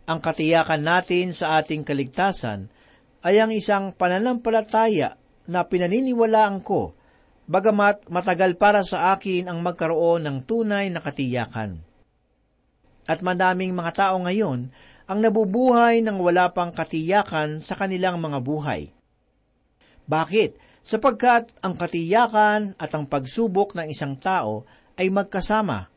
Ang 0.09 0.19
katiyakan 0.25 0.81
natin 0.81 1.37
sa 1.37 1.61
ating 1.61 1.85
kaligtasan 1.85 2.73
ay 3.21 3.37
ang 3.45 3.53
isang 3.53 3.93
pananampalataya 3.93 5.21
na 5.45 5.69
pinaniniwalaan 5.69 6.65
ko, 6.65 6.97
bagamat 7.47 8.11
matagal 8.11 8.59
para 8.59 8.83
sa 8.83 9.15
akin 9.15 9.51
ang 9.51 9.63
magkaroon 9.63 10.27
ng 10.27 10.37
tunay 10.47 10.91
na 10.91 11.01
katiyakan. 11.03 11.83
At 13.07 13.23
madaming 13.23 13.75
mga 13.75 13.93
tao 13.95 14.17
ngayon 14.23 14.71
ang 15.07 15.19
nabubuhay 15.23 16.03
ng 16.03 16.19
wala 16.19 16.51
pang 16.51 16.75
katiyakan 16.75 17.63
sa 17.63 17.79
kanilang 17.79 18.19
mga 18.19 18.39
buhay. 18.43 18.91
Bakit? 20.07 20.67
sapagkat 20.87 21.51
ang 21.67 21.75
katiyakan 21.75 22.79
at 22.79 22.95
ang 22.95 23.11
pagsubok 23.11 23.75
ng 23.75 23.91
isang 23.91 24.15
tao 24.15 24.63
ay 24.95 25.11
magkasama. 25.11 25.91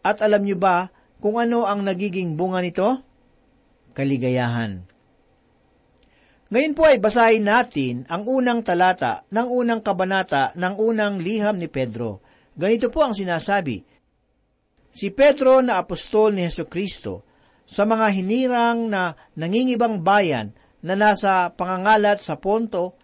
At 0.00 0.24
alam 0.24 0.48
niyo 0.48 0.56
ba 0.56 0.88
kung 1.20 1.36
ano 1.36 1.68
ang 1.68 1.84
nagiging 1.84 2.32
bunga 2.32 2.64
nito? 2.64 3.04
Kaligayahan. 3.92 4.88
Ngayon 6.52 6.76
po 6.76 6.84
ay 6.84 7.00
basahin 7.00 7.48
natin 7.48 8.04
ang 8.12 8.28
unang 8.28 8.60
talata 8.60 9.24
ng 9.32 9.48
unang 9.48 9.80
kabanata 9.80 10.52
ng 10.52 10.76
unang 10.76 11.16
liham 11.16 11.56
ni 11.56 11.64
Pedro. 11.64 12.20
Ganito 12.52 12.92
po 12.92 13.00
ang 13.00 13.16
sinasabi. 13.16 13.80
Si 14.92 15.08
Pedro 15.08 15.64
na 15.64 15.80
apostol 15.80 16.36
ni 16.36 16.44
Heso 16.44 16.68
Kristo 16.68 17.24
sa 17.64 17.88
mga 17.88 18.04
hinirang 18.12 18.92
na 18.92 19.16
nangingibang 19.32 20.04
bayan 20.04 20.52
na 20.84 20.92
nasa 20.92 21.48
pangangalat 21.56 22.20
sa 22.20 22.36
Ponto, 22.36 23.00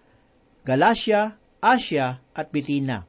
Galacia, 0.68 1.40
Asia 1.64 2.20
at 2.36 2.52
Bitina. 2.52 3.08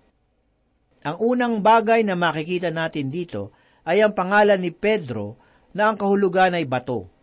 Ang 1.04 1.18
unang 1.20 1.60
bagay 1.60 2.08
na 2.08 2.16
makikita 2.16 2.72
natin 2.72 3.12
dito 3.12 3.52
ay 3.84 4.00
ang 4.00 4.16
pangalan 4.16 4.64
ni 4.64 4.72
Pedro 4.72 5.36
na 5.76 5.92
ang 5.92 6.00
kahulugan 6.00 6.56
ay 6.56 6.64
bato. 6.64 7.19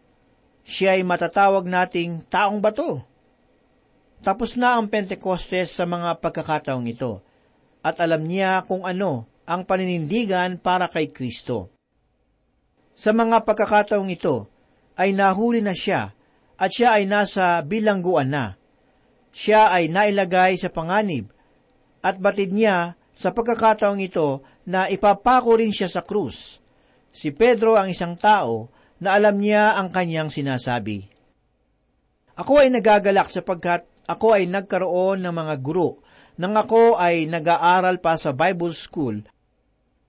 Siya 0.67 0.99
ay 0.99 1.07
matatawag 1.07 1.63
nating 1.71 2.27
taong 2.27 2.59
bato. 2.59 3.07
Tapos 4.27 4.59
na 4.59 4.75
ang 4.75 4.91
Pentecostes 4.91 5.71
sa 5.71 5.87
mga 5.87 6.19
pagkakataong 6.19 6.91
ito 6.91 7.23
at 7.87 8.03
alam 8.03 8.27
niya 8.27 8.67
kung 8.67 8.83
ano 8.83 9.31
ang 9.47 9.63
paninindigan 9.63 10.59
para 10.59 10.91
kay 10.91 11.15
Kristo. 11.15 11.71
Sa 12.99 13.15
mga 13.15 13.47
pagkakataong 13.47 14.11
ito 14.11 14.51
ay 14.99 15.15
nahuli 15.15 15.63
na 15.63 15.71
siya 15.71 16.11
at 16.59 16.71
siya 16.75 16.99
ay 16.99 17.07
nasa 17.07 17.63
bilangguan 17.63 18.35
na 18.35 18.59
siya 19.37 19.69
ay 19.69 19.93
nailagay 19.93 20.57
sa 20.57 20.73
panganib 20.73 21.29
at 22.01 22.17
batid 22.17 22.57
niya 22.57 22.97
sa 23.13 23.37
pagkakataong 23.37 24.01
ito 24.01 24.41
na 24.65 24.89
ipapako 24.89 25.61
rin 25.61 25.77
siya 25.77 25.93
sa 25.93 26.01
krus. 26.01 26.57
Si 27.13 27.29
Pedro 27.37 27.77
ang 27.77 27.93
isang 27.93 28.17
tao 28.17 28.73
na 29.03 29.17
alam 29.17 29.37
niya 29.37 29.77
ang 29.77 29.93
kanyang 29.93 30.33
sinasabi. 30.33 31.09
Ako 32.37 32.65
ay 32.65 32.69
nagagalak 32.69 33.33
sapagkat 33.33 33.89
ako 34.07 34.39
ay 34.39 34.47
nagkaroon 34.47 35.25
ng 35.25 35.35
mga 35.35 35.55
guro 35.65 36.05
nang 36.37 36.53
ako 36.53 37.01
ay 37.01 37.25
nag-aaral 37.27 37.99
pa 37.99 38.15
sa 38.21 38.37
Bible 38.37 38.77
School 38.77 39.25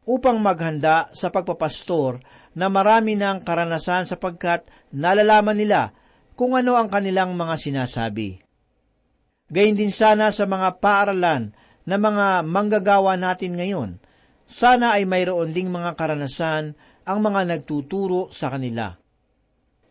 upang 0.08 0.40
maghanda 0.40 1.08
sa 1.16 1.32
pagpapastor 1.32 2.20
na 2.56 2.68
marami 2.68 3.16
ng 3.16 3.44
karanasan 3.44 4.08
sapagkat 4.08 4.68
nalalaman 4.92 5.56
nila 5.56 5.92
kung 6.36 6.56
ano 6.56 6.76
ang 6.76 6.92
kanilang 6.92 7.36
mga 7.36 7.56
sinasabi. 7.60 8.40
Gayun 9.48 9.80
din 9.80 9.96
sana 9.96 10.32
sa 10.36 10.44
mga 10.44 10.84
paaralan 10.84 11.56
na 11.88 11.96
mga 11.96 12.44
manggagawa 12.44 13.16
natin 13.16 13.56
ngayon. 13.56 13.90
Sana 14.48 15.00
ay 15.00 15.08
mayroon 15.08 15.56
ding 15.56 15.72
mga 15.72 15.96
karanasan 15.96 16.76
ang 17.08 17.24
mga 17.24 17.48
nagtuturo 17.48 18.28
sa 18.36 18.52
kanila. 18.52 18.92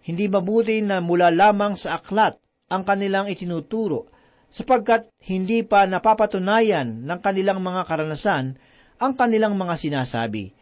Hindi 0.04 0.28
mabuti 0.28 0.84
na 0.84 1.00
mula 1.00 1.32
lamang 1.32 1.74
sa 1.80 1.96
aklat 1.96 2.36
ang 2.68 2.84
kanilang 2.84 3.32
itinuturo, 3.32 4.12
sapagkat 4.52 5.08
hindi 5.26 5.64
pa 5.64 5.88
napapatunayan 5.88 7.08
ng 7.08 7.18
kanilang 7.24 7.64
mga 7.64 7.82
karanasan 7.88 8.60
ang 9.00 9.12
kanilang 9.16 9.56
mga 9.56 9.74
sinasabi. 9.74 10.52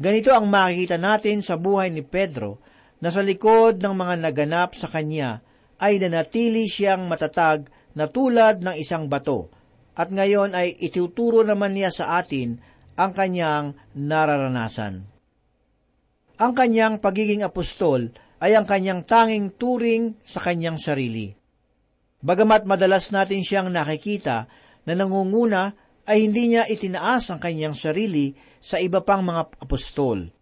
Ganito 0.00 0.32
ang 0.32 0.48
makikita 0.48 0.96
natin 0.96 1.44
sa 1.44 1.60
buhay 1.60 1.92
ni 1.92 2.00
Pedro 2.00 2.58
na 3.04 3.12
sa 3.12 3.20
likod 3.20 3.78
ng 3.80 3.94
mga 3.94 4.14
naganap 4.24 4.72
sa 4.72 4.88
kanya 4.88 5.44
ay 5.80 6.00
nanatili 6.00 6.64
siyang 6.68 7.04
matatag 7.08 7.68
na 7.92 8.08
tulad 8.08 8.64
ng 8.64 8.76
isang 8.76 9.08
bato, 9.08 9.52
at 9.96 10.08
ngayon 10.08 10.56
ay 10.56 10.76
ituturo 10.80 11.44
naman 11.44 11.76
niya 11.76 11.92
sa 11.92 12.16
atin 12.20 12.56
ang 12.96 13.12
kanyang 13.12 13.76
nararanasan. 13.96 15.19
Ang 16.40 16.56
kanyang 16.56 17.04
pagiging 17.04 17.44
apostol 17.44 18.16
ay 18.40 18.56
ang 18.56 18.64
kanyang 18.64 19.04
tanging 19.04 19.52
turing 19.60 20.16
sa 20.24 20.40
kanyang 20.40 20.80
sarili. 20.80 21.36
Bagamat 22.24 22.64
madalas 22.64 23.12
natin 23.12 23.44
siyang 23.44 23.68
nakikita 23.68 24.48
na 24.88 24.92
nangunguna 24.96 25.76
ay 26.08 26.24
hindi 26.24 26.48
niya 26.48 26.64
itinaas 26.64 27.28
ang 27.28 27.44
kanyang 27.44 27.76
sarili 27.76 28.32
sa 28.56 28.80
iba 28.80 29.04
pang 29.04 29.20
mga 29.20 29.60
apostol. 29.60 30.32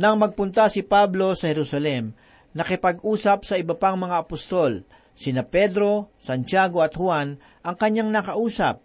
Nang 0.00 0.16
magpunta 0.16 0.72
si 0.72 0.80
Pablo 0.80 1.36
sa 1.36 1.52
Jerusalem, 1.52 2.16
nakipag-usap 2.56 3.44
sa 3.44 3.60
iba 3.60 3.76
pang 3.76 4.00
mga 4.00 4.24
apostol 4.24 4.88
Sina 5.12 5.44
Pedro, 5.44 6.16
Santiago 6.16 6.80
at 6.80 6.96
Juan 6.96 7.36
ang 7.60 7.76
kanyang 7.76 8.08
nakausap. 8.08 8.80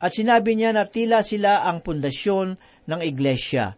At 0.00 0.16
sinabi 0.16 0.56
niya 0.56 0.72
na 0.72 0.88
tila 0.88 1.20
sila 1.20 1.68
ang 1.68 1.84
pundasyon 1.84 2.56
ng 2.88 3.00
iglesia. 3.04 3.76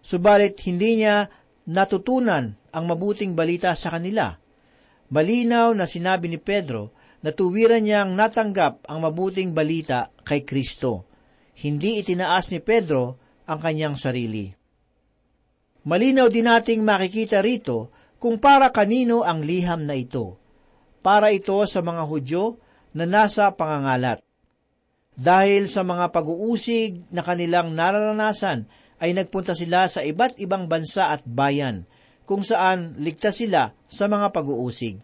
Subalit 0.00 0.56
hindi 0.64 1.00
niya 1.00 1.28
natutunan 1.68 2.56
ang 2.72 2.84
mabuting 2.88 3.36
balita 3.36 3.76
sa 3.76 3.96
kanila. 3.96 4.34
Malinaw 5.10 5.74
na 5.76 5.84
sinabi 5.84 6.30
ni 6.30 6.38
Pedro 6.38 6.94
na 7.20 7.30
tuwiran 7.34 7.84
niyang 7.84 8.16
natanggap 8.16 8.86
ang 8.88 8.98
mabuting 9.04 9.52
balita 9.52 10.08
kay 10.24 10.46
Kristo. 10.46 11.04
Hindi 11.60 12.00
itinaas 12.00 12.48
ni 12.48 12.64
Pedro 12.64 13.20
ang 13.44 13.60
kanyang 13.60 13.98
sarili. 13.98 14.48
Malinaw 15.84 16.28
din 16.32 16.48
nating 16.48 16.80
makikita 16.80 17.44
rito 17.44 17.92
kung 18.20 18.40
para 18.40 18.72
kanino 18.72 19.24
ang 19.24 19.44
liham 19.44 19.84
na 19.84 19.96
ito 19.96 20.40
para 21.00 21.32
ito 21.32 21.56
sa 21.64 21.80
mga 21.80 22.04
Hudyo 22.04 22.60
na 22.92 23.08
nasa 23.08 23.48
pangangalat. 23.52 24.20
Dahil 25.20 25.68
sa 25.68 25.84
mga 25.84 26.12
pag-uusig 26.12 27.12
na 27.12 27.20
kanilang 27.20 27.76
nararanasan, 27.76 28.68
ay 29.00 29.16
nagpunta 29.16 29.56
sila 29.56 29.88
sa 29.88 30.04
iba't 30.04 30.36
ibang 30.36 30.68
bansa 30.68 31.10
at 31.10 31.24
bayan, 31.24 31.88
kung 32.28 32.44
saan 32.44 32.94
ligtas 33.00 33.42
sila 33.42 33.74
sa 33.90 34.06
mga 34.06 34.30
pag-uusig. 34.30 35.02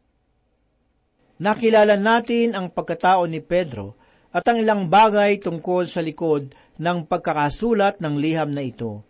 Nakilala 1.42 1.98
natin 1.98 2.54
ang 2.54 2.70
pagkatao 2.70 3.26
ni 3.26 3.42
Pedro 3.42 3.98
at 4.30 4.44
ang 4.46 4.60
ilang 4.60 4.86
bagay 4.86 5.40
tungkol 5.40 5.88
sa 5.88 6.04
likod 6.04 6.52
ng 6.76 7.08
pagkakasulat 7.08 8.00
ng 8.04 8.14
liham 8.20 8.52
na 8.52 8.62
ito. 8.64 9.04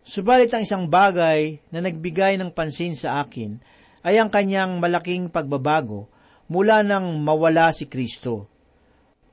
Subalit 0.00 0.50
ang 0.54 0.64
isang 0.64 0.88
bagay 0.88 1.60
na 1.68 1.84
nagbigay 1.84 2.40
ng 2.40 2.50
pansin 2.56 2.96
sa 2.96 3.20
akin 3.20 3.60
ay 4.00 4.16
ang 4.16 4.32
kanyang 4.32 4.80
malaking 4.80 5.28
pagbabago 5.28 6.08
mula 6.50 6.82
nang 6.82 7.20
mawala 7.20 7.70
si 7.70 7.86
Kristo. 7.86 8.48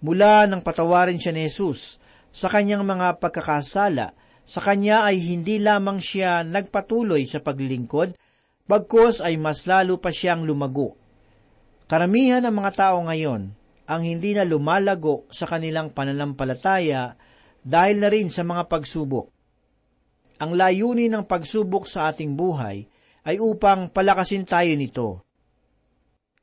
Mula 0.04 0.46
nang 0.46 0.62
patawarin 0.62 1.18
siya 1.18 1.34
ni 1.34 1.50
Jesus 1.50 1.98
sa 2.30 2.52
kanyang 2.52 2.86
mga 2.86 3.18
pagkakasala, 3.18 4.14
sa 4.48 4.64
kanya 4.64 5.04
ay 5.04 5.20
hindi 5.20 5.60
lamang 5.60 6.00
siya 6.00 6.48
nagpatuloy 6.48 7.28
sa 7.28 7.44
paglilingkod, 7.44 8.16
bagkos 8.64 9.20
ay 9.20 9.36
mas 9.36 9.68
lalo 9.68 10.00
pa 10.00 10.10
siyang 10.10 10.48
lumago 10.48 10.96
Karamihan 11.88 12.44
ng 12.44 12.52
mga 12.52 12.72
tao 12.76 13.00
ngayon 13.08 13.48
ang 13.88 14.02
hindi 14.04 14.36
na 14.36 14.44
lumalago 14.44 15.24
sa 15.32 15.48
kanilang 15.48 15.96
pananampalataya 15.96 17.16
dahil 17.64 18.04
na 18.04 18.12
rin 18.12 18.28
sa 18.28 18.44
mga 18.44 18.68
pagsubok. 18.68 19.32
Ang 20.44 20.60
layunin 20.60 21.16
ng 21.16 21.24
pagsubok 21.24 21.88
sa 21.88 22.12
ating 22.12 22.36
buhay 22.36 22.84
ay 23.24 23.40
upang 23.40 23.88
palakasin 23.88 24.44
tayo 24.44 24.76
nito. 24.76 25.24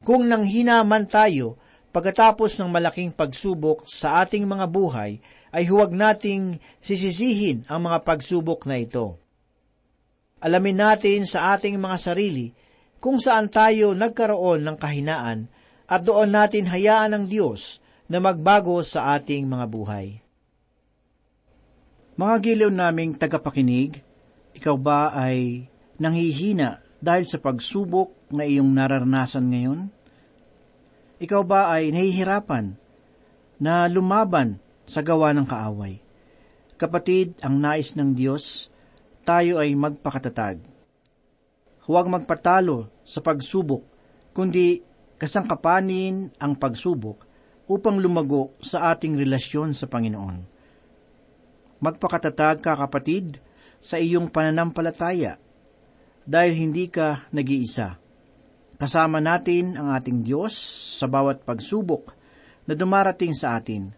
Kung 0.01 0.25
nanghina 0.25 0.81
man 0.81 1.05
tayo 1.05 1.61
pagkatapos 1.93 2.57
ng 2.65 2.69
malaking 2.73 3.13
pagsubok 3.13 3.85
sa 3.85 4.25
ating 4.25 4.49
mga 4.49 4.65
buhay, 4.65 5.21
ay 5.55 5.71
huwag 5.71 5.95
nating 5.95 6.59
sisisihin 6.83 7.63
ang 7.71 7.87
mga 7.87 8.03
pagsubok 8.03 8.67
na 8.67 8.83
ito. 8.83 9.23
Alamin 10.43 10.83
natin 10.83 11.31
sa 11.31 11.55
ating 11.55 11.79
mga 11.79 11.97
sarili 11.97 12.51
kung 12.99 13.23
saan 13.23 13.47
tayo 13.47 13.95
nagkaroon 13.95 14.67
ng 14.67 14.77
kahinaan 14.77 15.47
at 15.87 16.01
doon 16.03 16.35
natin 16.35 16.67
hayaan 16.67 17.15
ng 17.15 17.25
Diyos 17.31 17.79
na 18.11 18.19
magbago 18.19 18.83
sa 18.83 19.15
ating 19.15 19.47
mga 19.47 19.67
buhay. 19.71 20.07
Mga 22.19 22.35
giliw 22.43 22.71
naming 22.75 23.15
tagapakinig, 23.15 24.03
ikaw 24.59 24.75
ba 24.75 25.15
ay 25.15 25.67
nanghihina 26.03 26.83
dahil 26.99 27.31
sa 27.31 27.39
pagsubok 27.39 28.33
na 28.35 28.43
iyong 28.43 28.71
nararanasan 28.75 29.47
ngayon? 29.51 29.81
Ikaw 31.23 31.43
ba 31.47 31.71
ay 31.71 31.95
nahihirapan 31.95 32.75
na 33.63 33.87
lumaban 33.87 34.64
sa 34.85 35.01
gawa 35.01 35.33
ng 35.33 35.47
kaaway? 35.49 36.01
Kapatid, 36.77 37.39
ang 37.41 37.61
nais 37.61 37.95
ng 37.97 38.13
Diyos, 38.13 38.69
tayo 39.25 39.61
ay 39.63 39.73
magpakatatag 39.73 40.75
huwag 41.85 42.09
magpatalo 42.09 43.05
sa 43.05 43.21
pagsubok, 43.21 43.83
kundi 44.33 44.81
kasangkapanin 45.21 46.33
ang 46.41 46.57
pagsubok 46.57 47.29
upang 47.69 48.01
lumago 48.01 48.57
sa 48.61 48.93
ating 48.93 49.17
relasyon 49.17 49.77
sa 49.77 49.89
Panginoon. 49.89 50.53
Magpakatatag 51.81 52.65
ka 52.65 52.73
kapatid 52.77 53.41
sa 53.85 54.01
iyong 54.01 54.33
pananampalataya 54.33 55.37
dahil 56.25 56.53
hindi 56.57 56.89
ka 56.89 57.29
nag-iisa. 57.33 58.01
Kasama 58.81 59.21
natin 59.21 59.77
ang 59.77 59.93
ating 59.93 60.25
Diyos 60.25 60.57
sa 60.99 61.05
bawat 61.05 61.45
pagsubok 61.45 62.17
na 62.65 62.73
dumarating 62.73 63.37
sa 63.37 63.61
atin. 63.61 63.93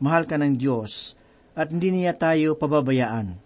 Mahal 0.00 0.24
ka 0.24 0.40
ng 0.40 0.56
Diyos 0.56 1.14
at 1.52 1.70
hindi 1.70 1.92
niya 1.92 2.16
tayo 2.16 2.56
pababayaan. 2.56 3.36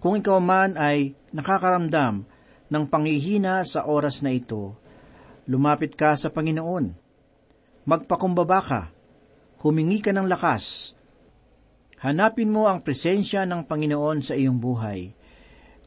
Kung 0.00 0.20
ikaw 0.20 0.40
man 0.40 0.76
ay 0.76 1.16
nakakaramdam 1.32 2.24
ng 2.68 2.84
panghihina 2.88 3.64
sa 3.64 3.84
oras 3.84 4.20
na 4.24 4.32
ito, 4.32 4.76
lumapit 5.48 5.96
ka 5.96 6.16
sa 6.16 6.32
Panginoon. 6.32 6.96
Magpakumbaba 7.84 8.60
ka. 8.64 8.82
Humingi 9.64 10.00
ka 10.04 10.12
ng 10.12 10.28
lakas. 10.28 10.92
Hanapin 12.04 12.52
mo 12.52 12.68
ang 12.68 12.84
presensya 12.84 13.48
ng 13.48 13.64
Panginoon 13.64 14.20
sa 14.20 14.36
iyong 14.36 14.60
buhay 14.60 15.08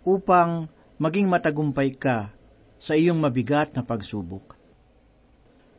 upang 0.02 0.66
maging 0.98 1.30
matagumpay 1.30 1.94
ka 1.94 2.34
sa 2.82 2.98
iyong 2.98 3.22
mabigat 3.22 3.78
na 3.78 3.86
pagsubok. 3.86 4.58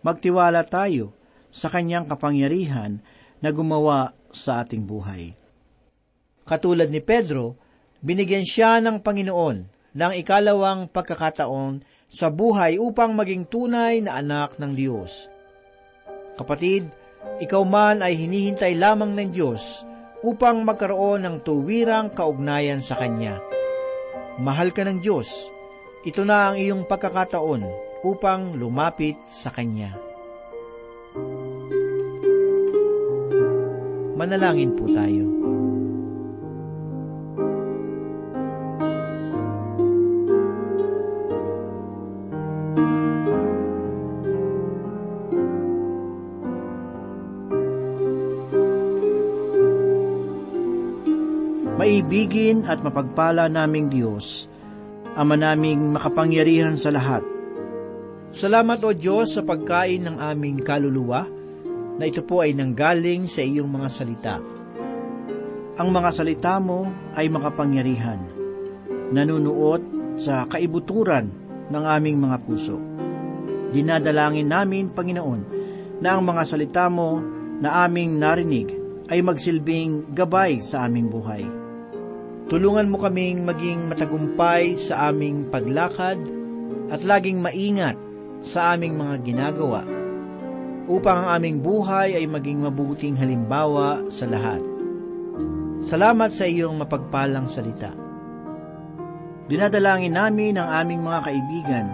Magtiwala 0.06 0.62
tayo 0.62 1.10
sa 1.50 1.66
kanyang 1.66 2.06
kapangyarihan 2.06 3.02
na 3.42 3.51
gumawa 3.55 4.12
sa 4.35 4.62
ating 4.62 4.85
buhay. 4.85 5.35
Katulad 6.48 6.88
ni 6.88 7.05
Pedro, 7.05 7.61
binigyan 8.01 8.46
siya 8.46 8.81
ng 8.81 9.05
Panginoon 9.05 9.57
ng 9.98 10.12
ikalawang 10.22 10.88
pagkakataon 10.88 11.85
sa 12.09 12.33
buhay 12.33 12.81
upang 12.81 13.12
maging 13.12 13.44
tunay 13.44 14.01
na 14.01 14.16
anak 14.16 14.57
ng 14.57 14.72
Diyos. 14.72 15.29
Kapatid, 16.40 16.88
ikaw 17.42 17.62
man 17.68 18.01
ay 18.01 18.16
hinihintay 18.16 18.79
lamang 18.79 19.12
ng 19.12 19.29
Diyos 19.29 19.85
upang 20.24 20.64
magkaroon 20.64 21.27
ng 21.27 21.37
tuwirang 21.44 22.11
kaugnayan 22.14 22.81
sa 22.81 22.96
Kanya. 22.96 23.38
Mahal 24.38 24.70
ka 24.72 24.87
ng 24.87 25.03
Diyos. 25.03 25.51
Ito 26.07 26.22
na 26.22 26.51
ang 26.51 26.57
iyong 26.57 26.87
pagkakataon 26.87 27.62
upang 28.07 28.55
lumapit 28.55 29.18
sa 29.29 29.51
Kanya. 29.51 30.08
Manalangin 34.18 34.74
po 34.74 34.83
tayo. 34.90 35.31
Maibigin 51.78 52.66
at 52.66 52.83
mapagpala 52.83 53.46
naming 53.46 53.87
Diyos, 53.87 54.50
Ama 55.14 55.38
naming 55.38 55.94
makapangyarihan 55.94 56.74
sa 56.74 56.90
lahat. 56.90 57.22
Salamat 58.35 58.83
o 58.83 58.90
Diyos 58.90 59.38
sa 59.38 59.46
pagkain 59.46 60.11
ng 60.11 60.18
aming 60.18 60.62
kaluluwa, 60.62 61.38
na 61.98 62.06
ito 62.06 62.22
po 62.22 62.40
ay 62.40 62.54
nanggaling 62.54 63.26
sa 63.26 63.42
iyong 63.42 63.66
mga 63.66 63.88
salita. 63.90 64.37
Ang 65.78 65.88
mga 65.90 66.11
salita 66.14 66.56
mo 66.62 66.87
ay 67.14 67.26
makapangyarihan, 67.28 68.18
nanunuot 69.11 69.82
sa 70.18 70.46
kaibuturan 70.46 71.30
ng 71.68 71.84
aming 71.84 72.18
mga 72.22 72.37
puso. 72.42 72.78
Dinadalangin 73.74 74.48
namin, 74.48 74.90
Panginoon, 74.94 75.42
na 75.98 76.16
ang 76.16 76.22
mga 76.24 76.42
salita 76.46 76.87
mo 76.88 77.20
na 77.58 77.84
aming 77.84 78.16
narinig 78.16 78.70
ay 79.11 79.18
magsilbing 79.20 80.14
gabay 80.14 80.62
sa 80.62 80.87
aming 80.87 81.11
buhay 81.11 81.58
Tulungan 82.48 82.88
mo 82.88 82.96
kaming 82.96 83.44
maging 83.44 83.92
matagumpay 83.92 84.72
sa 84.72 85.12
aming 85.12 85.52
paglakad 85.52 86.16
at 86.88 87.04
laging 87.04 87.44
maingat 87.44 88.00
sa 88.40 88.72
aming 88.72 88.96
mga 88.96 89.20
ginagawa 89.20 89.84
upang 90.88 91.29
ang 91.29 91.29
aming 91.37 91.61
buhay 91.61 92.16
ay 92.16 92.24
maging 92.24 92.64
mabuting 92.64 93.14
halimbawa 93.14 94.09
sa 94.09 94.24
lahat. 94.24 94.64
Salamat 95.79 96.35
sa 96.35 96.48
iyong 96.48 96.81
mapagpalang 96.81 97.46
salita. 97.46 97.92
Dinadalangin 99.46 100.16
namin 100.16 100.59
ang 100.59 100.68
aming 100.83 101.05
mga 101.05 101.20
kaibigan 101.24 101.87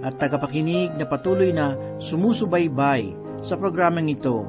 at 0.00 0.16
tagapakinig 0.16 0.96
na 0.96 1.04
patuloy 1.04 1.52
na 1.52 1.76
sumusubaybay 2.00 3.12
sa 3.44 3.60
programang 3.60 4.08
ito. 4.08 4.44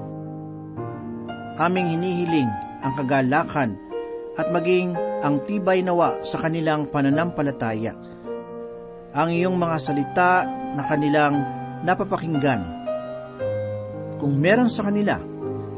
Aming 1.60 1.96
hinihiling 1.96 2.50
ang 2.82 2.96
kagalakan 2.98 3.78
at 4.40 4.48
maging 4.50 4.96
ang 5.22 5.44
tibay 5.46 5.86
nawa 5.86 6.18
sa 6.26 6.42
kanilang 6.42 6.90
pananampalataya. 6.90 7.94
Ang 9.12 9.30
iyong 9.36 9.60
mga 9.60 9.78
salita 9.78 10.32
na 10.74 10.84
kanilang 10.88 11.36
napapakinggan. 11.84 12.81
Kung 14.22 14.38
meron 14.38 14.70
sa 14.70 14.86
kanila 14.86 15.18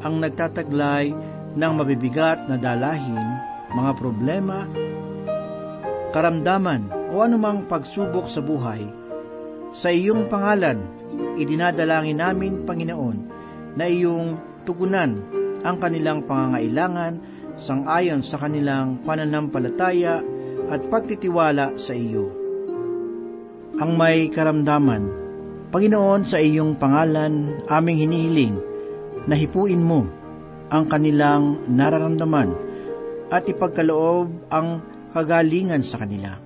ang 0.03 0.19
nagtataglay 0.19 1.15
ng 1.55 1.71
mabibigat 1.79 2.51
na 2.51 2.59
dalahin, 2.59 3.23
mga 3.71 3.91
problema, 3.95 4.67
karamdaman 6.11 6.91
o 7.15 7.23
anumang 7.23 7.63
pagsubok 7.71 8.27
sa 8.27 8.43
buhay, 8.43 8.83
sa 9.71 9.95
iyong 9.95 10.27
pangalan, 10.27 10.75
idinadalangin 11.39 12.19
namin, 12.19 12.67
Panginoon, 12.67 13.17
na 13.79 13.87
iyong 13.87 14.35
tugunan 14.67 15.23
ang 15.63 15.79
kanilang 15.79 16.27
pangangailangan 16.27 17.23
sangayon 17.55 18.19
sa 18.19 18.43
kanilang 18.43 18.99
pananampalataya 19.07 20.19
at 20.67 20.83
pagtitiwala 20.91 21.79
sa 21.79 21.95
iyo. 21.95 22.27
Ang 23.79 23.95
may 23.95 24.27
karamdaman, 24.27 25.22
Panginoon 25.73 26.21
sa 26.21 26.37
iyong 26.37 26.77
pangalan 26.77 27.57
aming 27.65 28.05
hinihiling 28.05 28.61
na 29.25 29.33
hipuin 29.33 29.81
mo 29.81 30.05
ang 30.69 30.85
kanilang 30.85 31.65
nararamdaman 31.65 32.53
at 33.33 33.49
ipagkaloob 33.49 34.53
ang 34.53 34.85
kagalingan 35.17 35.81
sa 35.81 35.97
kanila. 35.97 36.37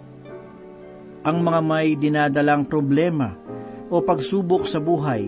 Ang 1.27 1.43
mga 1.43 1.59
may 1.59 1.99
dinadalang 1.99 2.71
problema 2.71 3.35
o 3.91 3.99
pagsubok 3.99 4.63
sa 4.63 4.79
buhay, 4.79 5.27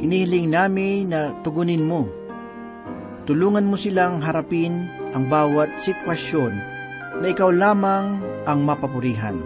hinihiling 0.00 0.48
namin 0.48 1.12
na 1.12 1.36
tugunin 1.44 1.84
mo. 1.84 2.08
Tulungan 3.28 3.68
mo 3.68 3.76
silang 3.76 4.24
harapin 4.24 4.88
ang 5.12 5.28
bawat 5.28 5.76
sitwasyon 5.76 6.52
na 7.20 7.26
ikaw 7.28 7.52
lamang 7.52 8.24
ang 8.48 8.64
mapapurihan. 8.64 9.36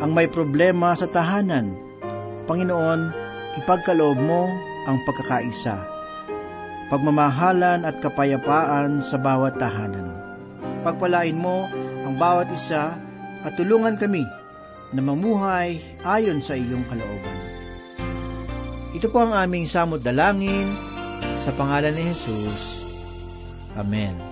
Ang 0.00 0.10
may 0.16 0.24
problema 0.24 0.96
sa 0.96 1.04
tahanan, 1.04 1.87
Panginoon, 2.48 3.12
ipagkaloob 3.60 4.16
mo 4.16 4.48
ang 4.88 4.96
pagkakaisa, 5.04 5.76
pagmamahalan 6.88 7.84
at 7.84 8.00
kapayapaan 8.00 9.04
sa 9.04 9.20
bawat 9.20 9.60
tahanan. 9.60 10.16
Pagpalain 10.80 11.36
mo 11.36 11.68
ang 12.08 12.16
bawat 12.16 12.48
isa 12.48 12.96
at 13.44 13.52
tulungan 13.60 14.00
kami 14.00 14.24
na 14.96 15.04
mamuhay 15.04 15.76
ayon 16.08 16.40
sa 16.40 16.56
iyong 16.56 16.88
kalooban. 16.88 17.38
Ito 18.96 19.12
po 19.12 19.20
ang 19.20 19.36
aming 19.36 19.68
samot 19.68 20.00
dalangin 20.00 20.72
sa 21.36 21.52
pangalan 21.52 21.92
ni 21.92 22.08
Jesus. 22.08 22.80
Amen. 23.76 24.27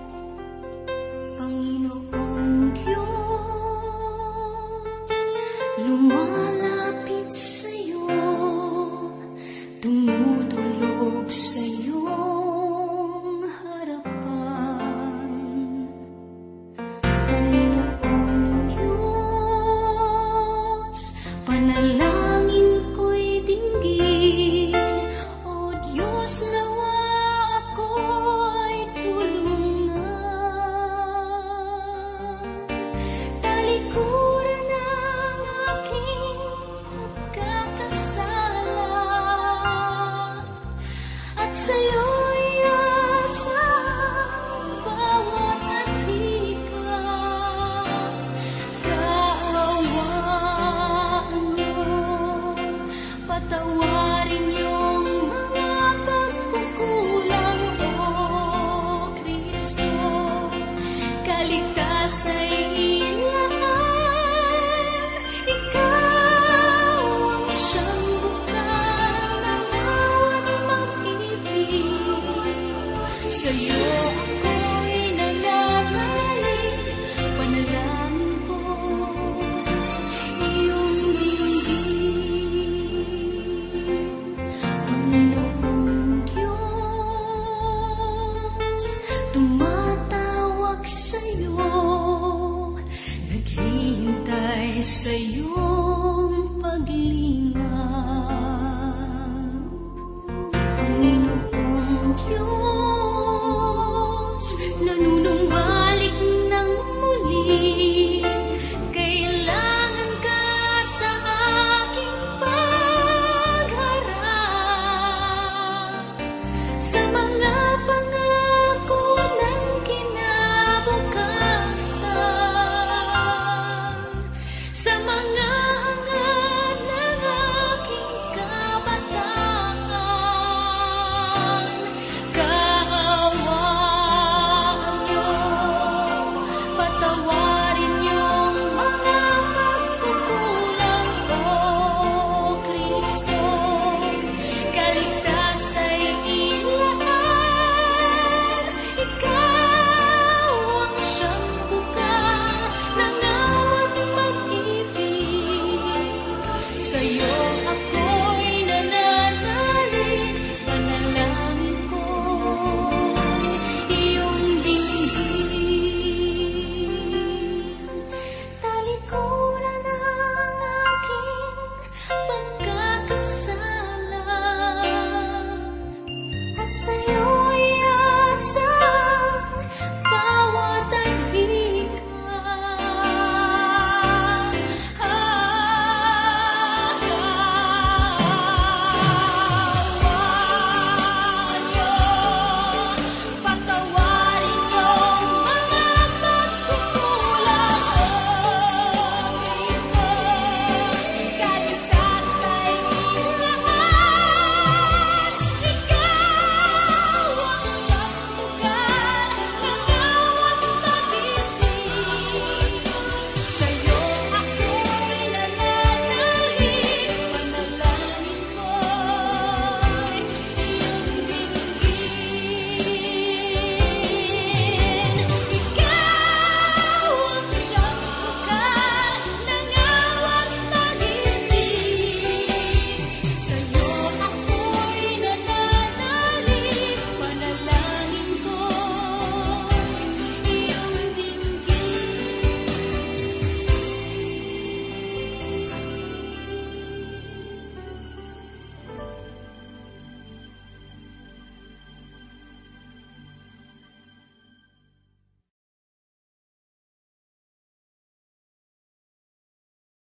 Naghihintay 94.87 95.35
sa 95.35 95.46